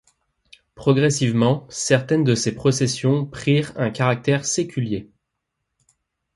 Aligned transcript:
Progressivement, 0.73 1.67
certaines 1.69 2.23
de 2.23 2.33
ces 2.33 2.55
processions 2.55 3.23
prirent 3.27 3.71
un 3.75 3.91
caractère 3.91 4.45
séculier. 4.45 5.11